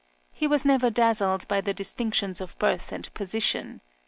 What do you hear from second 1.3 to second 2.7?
by the distinctions of